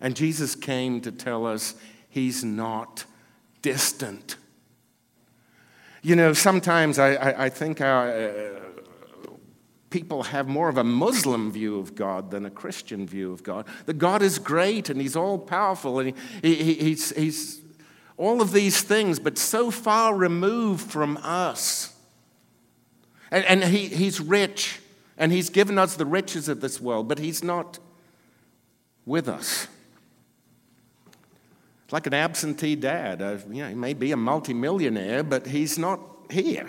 And 0.00 0.14
Jesus 0.14 0.54
came 0.54 1.00
to 1.02 1.12
tell 1.12 1.46
us 1.46 1.74
he's 2.08 2.44
not 2.44 3.04
distant. 3.62 4.36
You 6.06 6.14
know, 6.14 6.34
sometimes 6.34 7.00
I, 7.00 7.14
I, 7.14 7.44
I 7.46 7.48
think 7.48 7.80
uh, 7.80 8.12
people 9.90 10.22
have 10.22 10.46
more 10.46 10.68
of 10.68 10.76
a 10.78 10.84
Muslim 10.84 11.50
view 11.50 11.80
of 11.80 11.96
God 11.96 12.30
than 12.30 12.46
a 12.46 12.50
Christian 12.50 13.08
view 13.08 13.32
of 13.32 13.42
God. 13.42 13.66
That 13.86 13.94
God 13.94 14.22
is 14.22 14.38
great 14.38 14.88
and 14.88 15.00
He's 15.00 15.16
all 15.16 15.36
powerful 15.36 15.98
and 15.98 16.16
he, 16.42 16.54
he, 16.54 16.74
he's, 16.74 17.10
he's 17.16 17.60
all 18.16 18.40
of 18.40 18.52
these 18.52 18.82
things, 18.82 19.18
but 19.18 19.36
so 19.36 19.72
far 19.72 20.14
removed 20.14 20.92
from 20.92 21.16
us. 21.24 21.92
And, 23.32 23.44
and 23.44 23.64
he, 23.64 23.88
He's 23.88 24.20
rich 24.20 24.78
and 25.18 25.32
He's 25.32 25.50
given 25.50 25.76
us 25.76 25.96
the 25.96 26.06
riches 26.06 26.48
of 26.48 26.60
this 26.60 26.80
world, 26.80 27.08
but 27.08 27.18
He's 27.18 27.42
not 27.42 27.80
with 29.04 29.28
us. 29.28 29.66
It's 31.86 31.92
like 31.92 32.08
an 32.08 32.14
absentee 32.14 32.74
dad. 32.74 33.22
Uh, 33.22 33.38
you 33.48 33.62
know, 33.62 33.68
he 33.68 33.76
may 33.76 33.94
be 33.94 34.10
a 34.10 34.16
multimillionaire, 34.16 35.22
but 35.22 35.46
he's 35.46 35.78
not 35.78 36.00
here. 36.28 36.68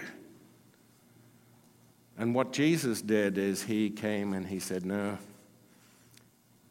And 2.20 2.36
what 2.36 2.54
Jesus 2.54 3.02
did 3.02 3.40
is 3.40 3.64
he 3.64 3.90
came 3.90 4.34
and 4.34 4.46
he 4.46 4.60
said, 4.60 4.86
No, 4.86 5.18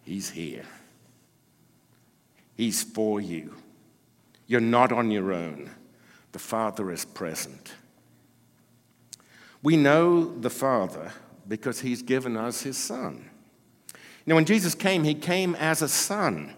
he's 0.04 0.30
here. 0.30 0.64
He's 2.54 2.84
for 2.84 3.20
you. 3.20 3.56
You're 4.46 4.60
not 4.60 4.92
on 4.92 5.10
your 5.10 5.32
own. 5.32 5.68
The 6.30 6.38
Father 6.38 6.92
is 6.92 7.04
present. 7.04 7.74
We 9.60 9.76
know 9.76 10.38
the 10.38 10.50
Father 10.50 11.10
because 11.48 11.80
he's 11.80 12.00
given 12.00 12.36
us 12.36 12.62
his 12.62 12.76
Son. 12.76 13.28
Now, 14.24 14.36
when 14.36 14.44
Jesus 14.44 14.76
came, 14.76 15.02
he 15.02 15.14
came 15.14 15.56
as 15.56 15.82
a 15.82 15.88
son. 15.88 16.52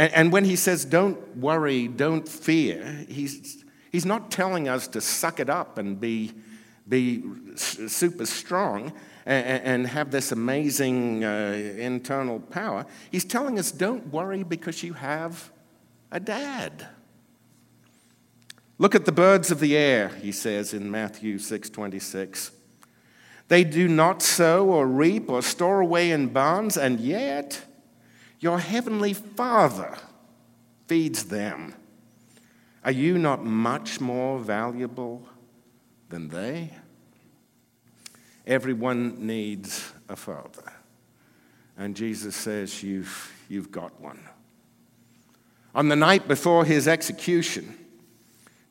And, 0.00 0.14
and 0.14 0.32
when 0.32 0.46
he 0.46 0.56
says, 0.56 0.86
don't 0.86 1.36
worry, 1.36 1.86
don't 1.86 2.26
fear, 2.26 3.04
he's, 3.06 3.62
he's 3.92 4.06
not 4.06 4.30
telling 4.30 4.66
us 4.66 4.88
to 4.88 5.00
suck 5.02 5.38
it 5.38 5.50
up 5.50 5.76
and 5.76 6.00
be 6.00 6.32
be 6.88 7.22
super 7.54 8.26
strong 8.26 8.92
and, 9.26 9.62
and 9.62 9.86
have 9.86 10.10
this 10.10 10.32
amazing 10.32 11.22
uh, 11.22 11.52
internal 11.78 12.40
power. 12.40 12.86
He's 13.10 13.24
telling 13.24 13.58
us 13.58 13.70
don't 13.70 14.06
worry 14.08 14.42
because 14.42 14.82
you 14.82 14.94
have 14.94 15.52
a 16.10 16.18
dad. 16.18 16.88
Look 18.78 18.94
at 18.94 19.04
the 19.04 19.12
birds 19.12 19.50
of 19.50 19.60
the 19.60 19.76
air, 19.76 20.08
he 20.08 20.32
says 20.32 20.72
in 20.72 20.90
Matthew 20.90 21.36
6:26. 21.36 22.52
They 23.48 23.64
do 23.64 23.86
not 23.86 24.22
sow 24.22 24.66
or 24.66 24.86
reap 24.86 25.28
or 25.28 25.42
store 25.42 25.80
away 25.80 26.10
in 26.10 26.28
barns, 26.28 26.78
and 26.78 26.98
yet 26.98 27.66
your 28.40 28.58
heavenly 28.58 29.12
Father 29.12 29.96
feeds 30.86 31.24
them. 31.24 31.74
Are 32.84 32.90
you 32.90 33.18
not 33.18 33.44
much 33.44 34.00
more 34.00 34.38
valuable 34.38 35.28
than 36.08 36.28
they? 36.28 36.70
Everyone 38.46 39.26
needs 39.26 39.92
a 40.08 40.16
father. 40.16 40.72
And 41.76 41.94
Jesus 41.94 42.34
says, 42.34 42.82
You've, 42.82 43.32
you've 43.48 43.70
got 43.70 44.00
one. 44.00 44.20
On 45.74 45.88
the 45.88 45.96
night 45.96 46.26
before 46.26 46.64
his 46.64 46.88
execution, 46.88 47.76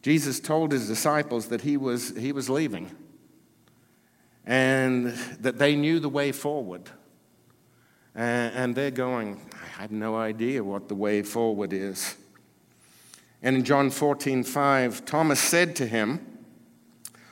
Jesus 0.01 0.39
told 0.39 0.71
his 0.71 0.87
disciples 0.87 1.47
that 1.47 1.61
he 1.61 1.77
was, 1.77 2.17
he 2.17 2.31
was 2.31 2.49
leaving 2.49 2.91
and 4.45 5.07
that 5.39 5.59
they 5.59 5.75
knew 5.75 5.99
the 5.99 6.09
way 6.09 6.31
forward. 6.31 6.89
And, 8.19 8.53
and 8.53 8.75
they're 8.75 8.91
going, 8.91 9.39
I 9.53 9.81
have 9.81 9.91
no 9.91 10.17
idea 10.17 10.61
what 10.61 10.89
the 10.89 10.95
way 10.95 11.21
forward 11.21 11.71
is. 11.71 12.17
And 13.41 13.55
in 13.55 13.63
John 13.63 13.89
14, 13.89 14.43
5, 14.43 15.05
Thomas 15.05 15.39
said 15.39 15.73
to 15.77 15.87
him, 15.87 16.19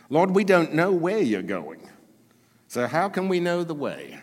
Lord, 0.10 0.32
we 0.32 0.46
don't 0.46 0.74
know 0.74 0.94
where 0.94 1.20
you're 1.20 1.42
going. 1.42 1.90
So, 2.70 2.88
how 2.88 3.10
can 3.10 3.28
we 3.28 3.42
know 3.42 3.66
the 3.66 3.74
way? 3.74 4.18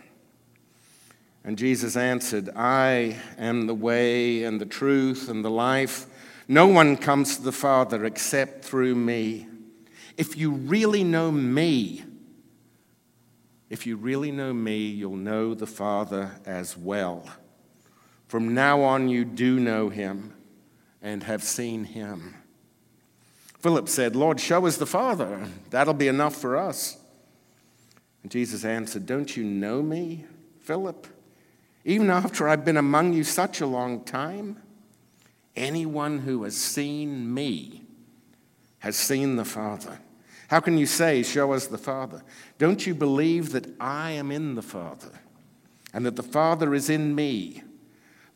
And 1.45 1.59
Jesus 1.59 1.99
answered, 1.99 2.49
I 2.57 3.19
am 3.37 3.67
the 3.67 3.75
way 3.75 4.45
and 4.45 4.59
the 4.59 4.65
truth 4.65 5.29
and 5.29 5.45
the 5.45 5.51
life. 5.51 6.07
No 6.49 6.67
one 6.67 6.97
comes 6.97 7.37
to 7.37 7.43
the 7.43 7.53
Father 7.53 8.07
except 8.07 8.65
through 8.65 8.95
me. 8.95 9.49
If 10.17 10.39
you 10.39 10.53
really 10.53 11.05
know 11.05 11.31
me, 11.31 12.05
if 13.75 13.89
you 13.89 13.97
really 13.97 14.31
know 14.31 14.53
me, 14.55 14.87
you'll 14.87 15.17
know 15.17 15.53
the 15.53 15.67
Father 15.67 16.31
as 16.47 16.77
well. 16.77 17.29
From 18.29 18.55
now 18.55 18.83
on, 18.83 19.09
you 19.09 19.25
do 19.25 19.59
know 19.59 19.89
him 19.89 20.33
and 21.03 21.25
have 21.25 21.43
seen 21.43 21.83
him. 21.83 22.37
Philip 23.59 23.89
said, 23.89 24.15
Lord, 24.15 24.39
show 24.39 24.65
us 24.65 24.77
the 24.77 24.87
Father. 24.87 25.49
That'll 25.71 25.93
be 25.93 26.07
enough 26.07 26.37
for 26.37 26.57
us. 26.57 26.99
And 28.23 28.31
Jesus 28.31 28.65
answered, 28.65 29.07
Don't 29.07 29.37
you 29.37 29.43
know 29.43 29.83
me, 29.83 30.25
Philip? 30.61 31.09
Even 31.85 32.11
after 32.11 32.49
I've 32.49 32.65
been 32.65 32.77
among 32.77 33.13
you 33.13 33.25
such 33.25 33.61
a 33.61 33.67
long 33.67 34.05
time? 34.05 34.63
Anyone 35.57 36.21
who 36.21 36.45
has 36.45 36.57
seen 36.57 37.35
me 37.35 37.83
has 38.79 38.95
seen 38.95 39.35
the 39.35 39.45
Father. 39.45 39.99
How 40.49 40.61
can 40.61 40.79
you 40.79 40.87
say, 40.87 41.23
Show 41.23 41.53
us 41.53 41.67
the 41.67 41.79
Father? 41.79 42.23
Don't 42.59 42.87
you 42.87 42.95
believe 42.95 43.53
that 43.53 43.67
I 43.81 44.13
am 44.13 44.31
in 44.31 44.55
the 44.55 44.63
Father 44.63 45.21
and 45.93 46.05
that 46.07 46.17
the 46.17 46.23
Father 46.23 46.75
is 46.75 46.91
in 46.91 47.15
me? 47.15 47.63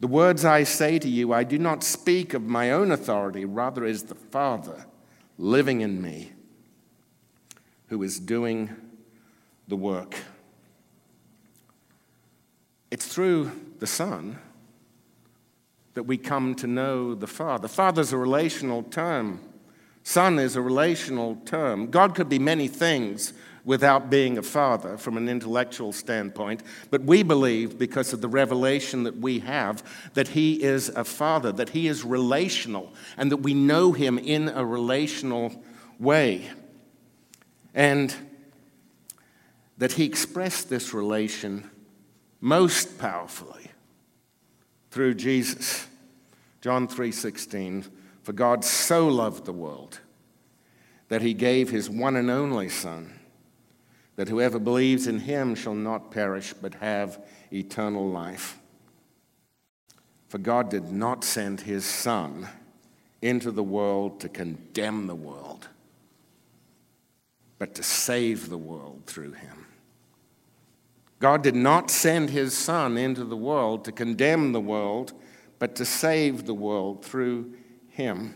The 0.01 0.07
words 0.07 0.45
I 0.45 0.63
say 0.63 0.99
to 1.01 1.09
you, 1.09 1.33
I 1.33 1.43
do 1.45 1.59
not 1.59 1.83
speak 1.83 2.33
of 2.33 2.43
my 2.43 2.71
own 2.71 2.93
authority, 2.93 3.45
rather, 3.45 3.85
is 3.85 4.05
the 4.05 4.15
Father 4.15 4.87
living 5.39 5.81
in 5.81 6.01
me 6.01 6.33
who 7.89 8.03
is 8.03 8.21
doing 8.21 8.71
the 9.67 9.77
work. 9.77 10.15
It's 12.91 13.07
through 13.07 13.51
the 13.79 13.87
Son 13.87 14.39
that 15.95 16.05
we 16.05 16.17
come 16.17 16.55
to 16.55 16.67
know 16.67 17.15
the 17.15 17.27
Father. 17.27 17.67
Father's 17.67 18.13
a 18.13 18.17
relational 18.17 18.85
term, 18.85 19.41
Son 20.09 20.39
is 20.39 20.57
a 20.57 20.63
relational 20.63 21.37
term. 21.45 21.91
God 21.91 22.15
could 22.15 22.31
be 22.31 22.39
many 22.39 22.67
things 22.67 23.35
without 23.67 24.09
being 24.09 24.39
a 24.39 24.43
father 24.43 24.97
from 24.97 25.19
an 25.19 25.29
intellectual 25.29 25.93
standpoint, 25.93 26.63
but 26.91 27.03
we 27.03 27.23
believe, 27.23 27.79
because 27.79 28.15
of 28.15 28.23
the 28.23 28.29
revelation 28.29 29.03
that 29.03 29.19
we 29.19 29.41
have, 29.41 29.85
that 30.15 30.29
He 30.29 30.63
is 30.63 30.89
a 30.89 31.05
father, 31.05 31.53
that 31.53 31.69
He 31.69 31.89
is 31.89 32.07
relational, 32.07 32.91
and 33.19 33.31
that 33.31 33.43
we 33.43 33.53
know 33.53 33.93
Him 33.93 34.17
in 34.17 34.49
a 34.49 34.65
relational 34.65 35.63
way. 35.99 36.49
And 37.75 38.15
that 39.77 39.93
He 39.93 40.07
expressed 40.07 40.71
this 40.71 40.95
relation 40.95 41.69
most 42.41 42.97
powerfully 42.97 43.73
through 44.91 45.17
Jesus. 45.17 45.87
John 46.63 46.89
3:16 46.89 47.91
For 48.29 48.35
God 48.35 48.63
so 48.63 49.09
loved 49.09 49.47
the 49.47 49.55
world 49.55 50.01
that 51.09 51.23
he 51.23 51.33
gave 51.33 51.71
his 51.71 51.89
one 51.89 52.15
and 52.15 52.29
only 52.31 52.69
son 52.69 53.19
that 54.17 54.29
whoever 54.29 54.59
believes 54.59 55.07
in 55.07 55.21
him 55.21 55.55
shall 55.55 55.75
not 55.75 56.11
perish 56.11 56.53
but 56.53 56.75
have 56.75 57.25
eternal 57.51 58.07
life. 58.07 58.59
For 60.29 60.37
God 60.37 60.69
did 60.69 60.93
not 60.93 61.25
send 61.25 61.63
his 61.63 61.87
Son 61.87 62.47
into 63.23 63.51
the 63.51 63.63
world 63.63 64.21
to 64.21 64.29
condemn 64.29 65.07
the 65.07 65.15
world, 65.15 65.69
but 67.59 67.75
to 67.77 67.83
save 67.83 68.51
the 68.51 68.59
world 68.59 69.05
through 69.07 69.33
him. 69.33 69.65
God 71.19 71.43
did 71.43 71.57
not 71.57 71.91
send 71.91 72.29
his 72.29 72.55
Son 72.55 72.99
into 72.99 73.25
the 73.25 73.39
world 73.39 73.87
to 73.87 73.91
condemn 73.91 74.53
the 74.53 74.61
world, 74.61 75.15
but 75.59 75.75
to 75.77 75.87
save 75.87 76.45
the 76.45 76.53
world 76.53 77.03
through 77.03 77.55
him. 77.99 78.33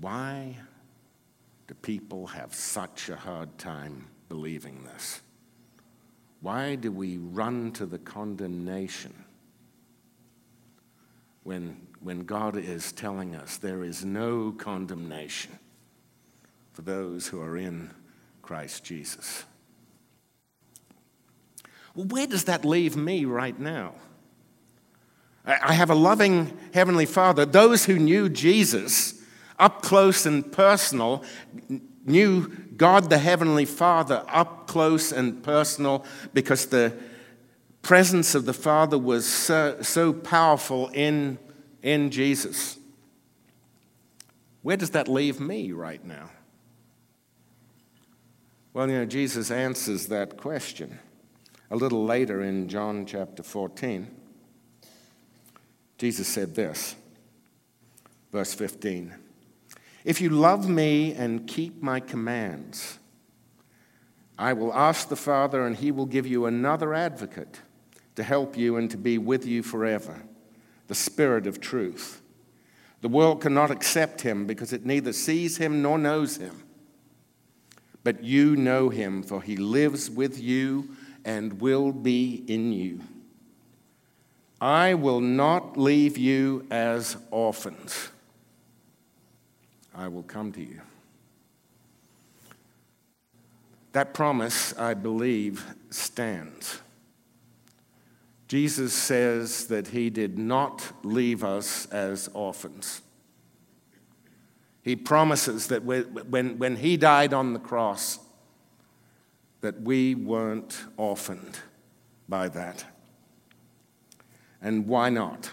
Why 0.00 0.56
do 1.68 1.74
people 1.74 2.26
have 2.26 2.52
such 2.52 3.08
a 3.08 3.14
hard 3.14 3.56
time 3.56 4.08
believing 4.28 4.82
this? 4.82 5.20
Why 6.40 6.74
do 6.74 6.90
we 6.90 7.18
run 7.18 7.70
to 7.72 7.86
the 7.86 8.00
condemnation 8.00 9.14
when, 11.44 11.86
when 12.00 12.24
God 12.24 12.56
is 12.56 12.90
telling 12.90 13.36
us 13.36 13.58
there 13.58 13.84
is 13.84 14.04
no 14.04 14.50
condemnation 14.50 15.56
for 16.72 16.82
those 16.82 17.28
who 17.28 17.40
are 17.40 17.56
in 17.56 17.92
Christ 18.42 18.82
Jesus? 18.82 19.44
Well, 21.98 22.06
where 22.06 22.28
does 22.28 22.44
that 22.44 22.64
leave 22.64 22.94
me 22.94 23.24
right 23.24 23.58
now? 23.58 23.94
I 25.44 25.72
have 25.72 25.90
a 25.90 25.96
loving 25.96 26.56
Heavenly 26.72 27.06
Father. 27.06 27.44
Those 27.44 27.86
who 27.86 27.98
knew 27.98 28.28
Jesus 28.28 29.20
up 29.58 29.82
close 29.82 30.24
and 30.24 30.52
personal, 30.52 31.24
knew 32.06 32.46
God 32.76 33.10
the 33.10 33.18
Heavenly 33.18 33.64
Father 33.64 34.24
up 34.28 34.68
close 34.68 35.10
and 35.10 35.42
personal 35.42 36.04
because 36.32 36.66
the 36.66 36.96
presence 37.82 38.36
of 38.36 38.44
the 38.44 38.54
Father 38.54 38.96
was 38.96 39.26
so, 39.26 39.82
so 39.82 40.12
powerful 40.12 40.90
in, 40.94 41.36
in 41.82 42.12
Jesus. 42.12 42.78
Where 44.62 44.76
does 44.76 44.90
that 44.90 45.08
leave 45.08 45.40
me 45.40 45.72
right 45.72 46.04
now? 46.04 46.30
Well, 48.72 48.88
you 48.88 48.98
know, 48.98 49.04
Jesus 49.04 49.50
answers 49.50 50.06
that 50.06 50.36
question 50.36 51.00
a 51.70 51.76
little 51.76 52.04
later 52.04 52.42
in 52.42 52.68
John 52.68 53.04
chapter 53.06 53.42
14. 53.42 54.08
Jesus 55.98 56.28
said 56.28 56.54
this, 56.54 56.94
verse 58.32 58.54
15 58.54 59.14
If 60.04 60.20
you 60.20 60.30
love 60.30 60.68
me 60.68 61.12
and 61.12 61.46
keep 61.46 61.82
my 61.82 62.00
commands, 62.00 62.98
I 64.38 64.52
will 64.52 64.72
ask 64.72 65.08
the 65.08 65.16
Father, 65.16 65.66
and 65.66 65.76
he 65.76 65.90
will 65.90 66.06
give 66.06 66.26
you 66.26 66.46
another 66.46 66.94
advocate 66.94 67.60
to 68.14 68.22
help 68.22 68.56
you 68.56 68.76
and 68.76 68.90
to 68.90 68.96
be 68.96 69.18
with 69.18 69.44
you 69.44 69.62
forever 69.62 70.22
the 70.86 70.94
Spirit 70.94 71.46
of 71.46 71.60
truth. 71.60 72.22
The 73.00 73.08
world 73.08 73.42
cannot 73.42 73.70
accept 73.70 74.22
him 74.22 74.46
because 74.46 74.72
it 74.72 74.86
neither 74.86 75.12
sees 75.12 75.58
him 75.58 75.82
nor 75.82 75.98
knows 75.98 76.38
him. 76.38 76.62
But 78.02 78.24
you 78.24 78.56
know 78.56 78.88
him, 78.88 79.22
for 79.22 79.42
he 79.42 79.56
lives 79.56 80.08
with 80.08 80.40
you 80.40 80.96
and 81.24 81.60
will 81.60 81.92
be 81.92 82.44
in 82.46 82.72
you. 82.72 83.00
I 84.60 84.94
will 84.94 85.20
not 85.20 85.76
leave 85.76 86.18
you 86.18 86.66
as 86.70 87.16
orphans. 87.30 88.10
I 89.94 90.08
will 90.08 90.22
come 90.22 90.52
to 90.52 90.60
you. 90.60 90.80
That 93.92 94.14
promise, 94.14 94.76
I 94.78 94.94
believe, 94.94 95.64
stands. 95.90 96.80
Jesus 98.48 98.92
says 98.92 99.66
that 99.66 99.88
he 99.88 100.10
did 100.10 100.38
not 100.38 100.92
leave 101.04 101.44
us 101.44 101.86
as 101.86 102.28
orphans. 102.32 103.02
He 104.82 104.96
promises 104.96 105.66
that 105.68 105.84
when, 105.84 106.58
when 106.58 106.76
he 106.76 106.96
died 106.96 107.34
on 107.34 107.52
the 107.52 107.58
cross, 107.58 108.18
that 109.60 109.80
we 109.80 110.14
weren't 110.14 110.84
orphaned 110.96 111.58
by 112.28 112.48
that. 112.48 112.84
And 114.62 114.86
why 114.86 115.10
not? 115.10 115.50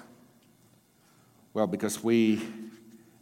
Well, 1.54 1.68
because 1.68 2.04
we 2.04 2.42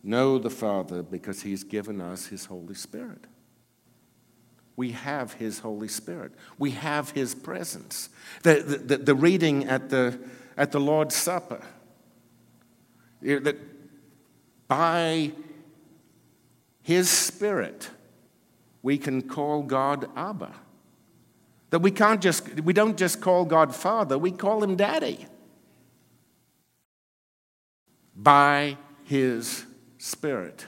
know 0.03 0.37
the 0.37 0.49
Father 0.49 1.03
because 1.03 1.41
he's 1.41 1.63
given 1.63 2.01
us 2.01 2.27
his 2.27 2.45
Holy 2.45 2.73
Spirit. 2.73 3.25
We 4.75 4.91
have 4.91 5.33
His 5.33 5.59
Holy 5.59 5.87
Spirit. 5.87 6.33
We 6.57 6.71
have 6.71 7.11
His 7.11 7.35
presence. 7.35 8.09
The, 8.41 8.55
the, 8.85 8.97
the 8.97 9.15
reading 9.15 9.65
at 9.65 9.89
the, 9.89 10.19
at 10.57 10.71
the 10.71 10.79
Lord's 10.79 11.15
Supper, 11.15 11.61
that 13.21 13.57
by 14.67 15.31
His 16.81 17.09
Spirit, 17.09 17.89
we 18.81 18.97
can 18.97 19.21
call 19.21 19.61
God 19.63 20.09
Abba. 20.15 20.53
That 21.73 21.79
we 21.79 21.89
can't 21.89 22.21
just, 22.21 22.61
we 22.61 22.71
don't 22.71 22.95
just 22.95 23.19
call 23.19 23.45
God 23.45 23.75
Father, 23.75 24.15
we 24.15 24.29
call 24.29 24.63
Him 24.63 24.75
Daddy. 24.75 25.25
By 28.15 28.77
His 29.05 29.65
Spirit 29.97 30.67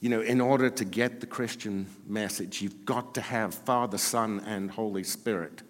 you 0.00 0.08
know, 0.08 0.22
in 0.22 0.40
order 0.40 0.70
to 0.70 0.84
get 0.86 1.20
the 1.20 1.26
Christian 1.26 1.86
message, 2.06 2.62
you've 2.62 2.86
got 2.86 3.12
to 3.16 3.20
have 3.20 3.52
Father, 3.52 3.98
Son, 3.98 4.40
and 4.46 4.70
Holy 4.70 5.04
Spirit, 5.04 5.60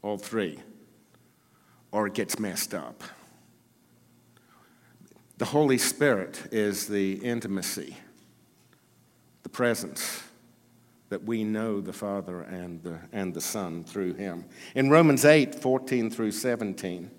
all 0.00 0.16
three, 0.16 0.60
or 1.90 2.06
it 2.06 2.14
gets 2.14 2.38
messed 2.38 2.72
up. 2.72 3.02
The 5.38 5.46
Holy 5.46 5.78
Spirit 5.78 6.40
is 6.52 6.86
the 6.86 7.14
intimacy, 7.14 7.96
the 9.42 9.48
presence 9.48 10.22
that 11.08 11.24
we 11.24 11.44
know 11.44 11.80
the 11.80 11.92
Father 11.92 12.42
and 12.42 12.82
the, 12.82 12.98
and 13.12 13.32
the 13.32 13.40
Son 13.40 13.84
through 13.84 14.14
Him. 14.14 14.44
In 14.74 14.90
Romans 14.90 15.24
8 15.24 15.54
14 15.54 16.10
through 16.10 16.32
17, 16.32 17.10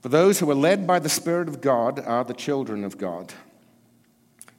for 0.00 0.08
those 0.08 0.38
who 0.38 0.50
are 0.50 0.54
led 0.54 0.86
by 0.86 0.98
the 0.98 1.08
Spirit 1.08 1.48
of 1.48 1.60
God 1.60 1.98
are 1.98 2.24
the 2.24 2.34
children 2.34 2.84
of 2.84 2.98
God. 2.98 3.32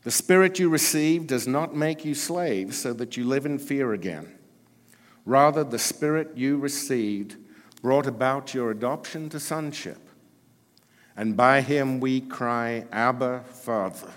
The 0.01 0.11
Spirit 0.11 0.59
you 0.59 0.69
received 0.69 1.27
does 1.27 1.47
not 1.47 1.75
make 1.75 2.03
you 2.03 2.15
slaves 2.15 2.77
so 2.77 2.93
that 2.93 3.15
you 3.15 3.25
live 3.25 3.45
in 3.45 3.59
fear 3.59 3.93
again. 3.93 4.35
Rather, 5.25 5.63
the 5.63 5.79
Spirit 5.79 6.31
you 6.35 6.57
received 6.57 7.37
brought 7.81 8.07
about 8.07 8.53
your 8.53 8.71
adoption 8.71 9.29
to 9.29 9.39
sonship. 9.39 10.09
And 11.15 11.37
by 11.37 11.61
him 11.61 11.99
we 11.99 12.21
cry, 12.21 12.85
Abba, 12.91 13.43
Father. 13.47 14.11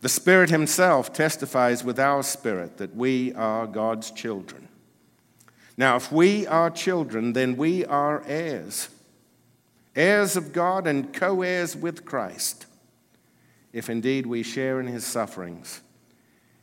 The 0.00 0.08
Spirit 0.08 0.50
Himself 0.50 1.12
testifies 1.12 1.84
with 1.84 1.98
our 1.98 2.22
spirit 2.22 2.78
that 2.78 2.94
we 2.96 3.34
are 3.34 3.66
God's 3.66 4.10
children. 4.10 4.68
Now, 5.76 5.96
if 5.96 6.10
we 6.10 6.46
are 6.46 6.70
children, 6.70 7.32
then 7.32 7.56
we 7.56 7.84
are 7.84 8.22
heirs, 8.26 8.88
heirs 9.94 10.36
of 10.36 10.52
God 10.52 10.86
and 10.86 11.12
co 11.12 11.42
heirs 11.42 11.76
with 11.76 12.04
Christ 12.04 12.66
if 13.72 13.88
indeed 13.88 14.26
we 14.26 14.42
share 14.42 14.80
in 14.80 14.86
his 14.86 15.04
sufferings, 15.06 15.80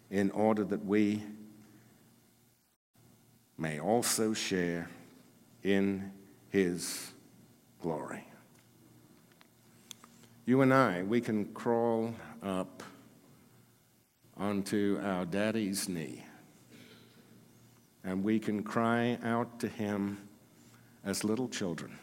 in 0.10 0.32
order 0.32 0.63
that 0.63 0.86
we 0.86 1.23
may 3.58 3.80
also 3.80 4.34
share 4.34 4.89
in 5.63 6.12
his 6.50 7.12
glory. 7.82 8.26
You 10.45 10.62
and 10.62 10.73
I, 10.73 11.04
we 11.04 11.19
can 11.21 11.45
crawl 11.54 12.13
up 12.41 12.84
onto 14.38 15.00
our 15.04 15.26
daddy's 15.26 15.89
knee 15.89 16.23
and 18.04 18.23
we 18.23 18.39
can 18.39 18.63
cry 18.63 19.17
out 19.23 19.60
to 19.60 19.67
him 19.67 20.17
as 21.04 21.23
little 21.23 21.47
children 21.47 21.97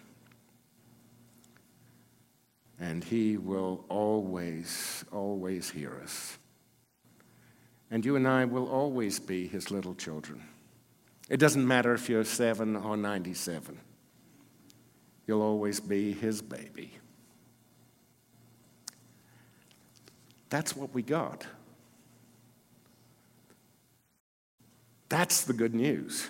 and 2.80 3.04
He 3.04 3.36
will 3.36 3.84
always, 3.88 5.04
always 5.12 5.70
hear 5.70 6.00
us. 6.02 6.38
And 7.90 8.04
you 8.04 8.16
and 8.16 8.26
I 8.26 8.44
will 8.44 8.68
always 8.68 9.18
be 9.18 9.46
His 9.46 9.70
little 9.70 9.94
children. 9.94 10.42
It 11.28 11.38
doesn't 11.38 11.66
matter 11.66 11.94
if 11.94 12.08
you're 12.08 12.24
seven 12.24 12.76
or 12.76 12.96
97, 12.96 13.78
you'll 15.26 15.42
always 15.42 15.80
be 15.80 16.12
His 16.12 16.42
baby. 16.42 16.92
That's 20.50 20.76
what 20.76 20.94
we 20.94 21.02
got. 21.02 21.46
That's 25.08 25.42
the 25.42 25.52
good 25.52 25.74
news. 25.74 26.28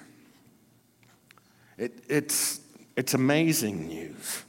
It, 1.79 2.05
it's, 2.09 2.61
it's 2.97 3.15
amazing 3.15 3.89
news. 3.89 4.45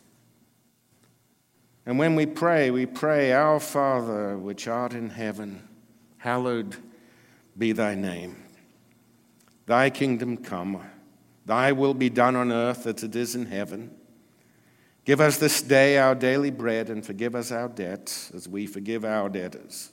And 1.85 1.99
when 1.99 2.15
we 2.15 2.25
pray, 2.25 2.71
we 2.71 2.85
pray, 2.85 3.31
Our 3.31 3.59
Father, 3.59 4.37
which 4.37 4.67
art 4.67 4.93
in 4.93 5.09
heaven, 5.09 5.67
hallowed 6.17 6.75
be 7.57 7.71
thy 7.71 7.95
name. 7.95 8.43
Thy 9.65 9.89
kingdom 9.89 10.37
come, 10.37 10.81
thy 11.45 11.71
will 11.71 11.93
be 11.93 12.09
done 12.09 12.35
on 12.35 12.51
earth 12.51 12.87
as 12.87 13.03
it 13.03 13.15
is 13.15 13.35
in 13.35 13.45
heaven. 13.45 13.91
Give 15.05 15.21
us 15.21 15.37
this 15.37 15.61
day 15.61 15.99
our 15.99 16.15
daily 16.15 16.49
bread, 16.49 16.89
and 16.89 17.05
forgive 17.05 17.35
us 17.35 17.51
our 17.51 17.69
debts 17.69 18.31
as 18.31 18.47
we 18.47 18.65
forgive 18.65 19.05
our 19.05 19.29
debtors. 19.29 19.91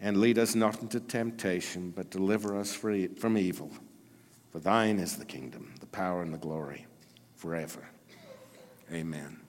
And 0.00 0.18
lead 0.18 0.38
us 0.38 0.54
not 0.54 0.82
into 0.82 1.00
temptation, 1.00 1.90
but 1.90 2.10
deliver 2.10 2.58
us 2.58 2.74
from 2.74 3.38
evil. 3.38 3.70
For 4.52 4.58
thine 4.58 4.98
is 4.98 5.16
the 5.16 5.24
kingdom, 5.24 5.74
the 5.80 5.86
power, 5.86 6.22
and 6.22 6.32
the 6.32 6.38
glory 6.38 6.86
forever. 7.34 7.88
Amen. 8.92 9.40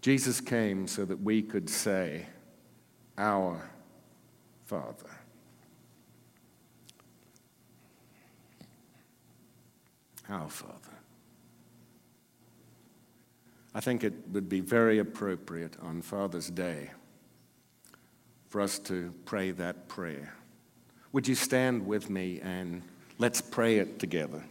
Jesus 0.00 0.40
came 0.40 0.86
so 0.86 1.04
that 1.04 1.20
we 1.20 1.42
could 1.42 1.68
say, 1.68 2.26
Our 3.18 3.70
Father. 4.64 5.10
Our 10.28 10.48
Father. 10.48 10.92
I 13.74 13.80
think 13.80 14.04
it 14.04 14.14
would 14.32 14.48
be 14.48 14.60
very 14.60 14.98
appropriate 14.98 15.76
on 15.82 16.02
Father's 16.02 16.50
Day 16.50 16.90
for 18.48 18.60
us 18.60 18.78
to 18.80 19.12
pray 19.24 19.50
that 19.52 19.88
prayer. 19.88 20.34
Would 21.12 21.28
you 21.28 21.34
stand 21.34 21.86
with 21.86 22.10
me 22.10 22.40
and 22.40 22.82
let's 23.18 23.40
pray 23.40 23.78
it 23.78 23.98
together? 23.98 24.42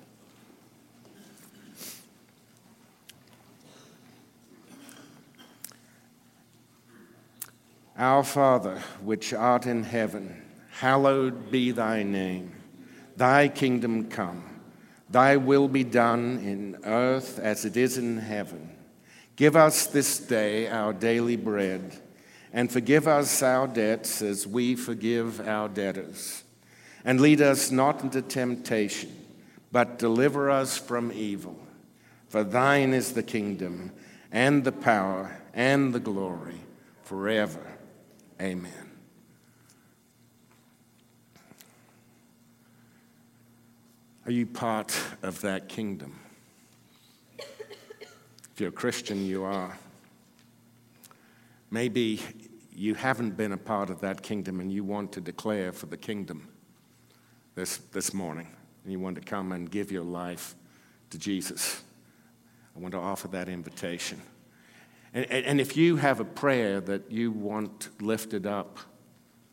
Our 7.97 8.23
Father, 8.23 8.81
which 9.01 9.33
art 9.33 9.65
in 9.65 9.83
heaven, 9.83 10.43
hallowed 10.71 11.49
be 11.49 11.71
thy 11.71 12.03
name. 12.03 12.51
Thy 13.15 13.47
kingdom 13.47 14.09
come, 14.09 14.43
thy 15.09 15.37
will 15.37 15.69
be 15.69 15.85
done 15.85 16.39
in 16.39 16.77
earth 16.83 17.39
as 17.39 17.63
it 17.63 17.77
is 17.77 17.97
in 17.97 18.17
heaven. 18.17 18.75
Give 19.37 19.55
us 19.55 19.87
this 19.87 20.19
day 20.19 20.67
our 20.67 20.91
daily 20.91 21.37
bread, 21.37 22.01
and 22.55 22.71
forgive 22.71 23.05
us 23.05 23.43
our 23.43 23.67
debts 23.67 24.21
as 24.21 24.47
we 24.47 24.77
forgive 24.77 25.45
our 25.45 25.67
debtors. 25.67 26.45
And 27.03 27.19
lead 27.19 27.41
us 27.41 27.69
not 27.69 28.01
into 28.01 28.21
temptation, 28.21 29.13
but 29.73 29.99
deliver 29.99 30.49
us 30.49 30.77
from 30.77 31.11
evil. 31.11 31.59
For 32.29 32.45
thine 32.45 32.93
is 32.93 33.11
the 33.11 33.23
kingdom, 33.23 33.91
and 34.31 34.63
the 34.63 34.71
power, 34.71 35.37
and 35.53 35.93
the 35.93 35.99
glory, 35.99 36.61
forever. 37.03 37.59
Amen. 38.41 38.71
Are 44.25 44.31
you 44.31 44.45
part 44.45 44.97
of 45.21 45.41
that 45.41 45.67
kingdom? 45.67 46.17
If 47.37 48.61
you're 48.61 48.69
a 48.69 48.71
Christian, 48.71 49.25
you 49.25 49.43
are. 49.43 49.77
Maybe 51.69 52.21
you 52.75 52.93
haven't 52.93 53.37
been 53.37 53.51
a 53.51 53.57
part 53.57 53.89
of 53.89 54.01
that 54.01 54.21
kingdom 54.21 54.59
and 54.59 54.71
you 54.71 54.83
want 54.83 55.11
to 55.13 55.21
declare 55.21 55.71
for 55.71 55.85
the 55.85 55.97
kingdom 55.97 56.49
this, 57.55 57.77
this 57.77 58.13
morning. 58.13 58.47
And 58.83 58.91
you 58.91 58.99
want 58.99 59.15
to 59.15 59.21
come 59.21 59.51
and 59.51 59.69
give 59.69 59.91
your 59.91 60.03
life 60.03 60.55
to 61.09 61.17
Jesus. 61.17 61.83
I 62.75 62.79
want 62.79 62.93
to 62.93 62.99
offer 62.99 63.27
that 63.29 63.49
invitation. 63.49 64.21
And, 65.13 65.25
and 65.31 65.61
if 65.61 65.77
you 65.77 65.95
have 65.95 66.19
a 66.19 66.25
prayer 66.25 66.81
that 66.81 67.09
you 67.11 67.31
want 67.31 67.89
lifted 68.01 68.45
up 68.45 68.79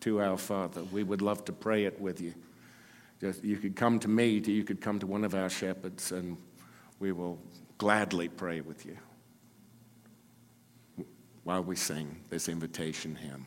to 0.00 0.20
our 0.20 0.36
Father, 0.36 0.82
we 0.84 1.02
would 1.04 1.22
love 1.22 1.44
to 1.44 1.52
pray 1.52 1.84
it 1.84 2.00
with 2.00 2.20
you. 2.20 2.34
Just, 3.20 3.44
You 3.44 3.56
could 3.56 3.76
come 3.76 4.00
to 4.00 4.08
me, 4.08 4.38
you 4.38 4.64
could 4.64 4.80
come 4.80 4.98
to 4.98 5.06
one 5.06 5.24
of 5.24 5.34
our 5.34 5.48
shepherds, 5.48 6.10
and 6.10 6.36
we 6.98 7.12
will 7.12 7.38
gladly 7.78 8.28
pray 8.28 8.60
with 8.60 8.84
you 8.84 8.98
while 11.44 11.62
we 11.62 11.76
sing 11.76 12.20
this 12.30 12.48
invitation 12.48 13.14
hymn. 13.14 13.46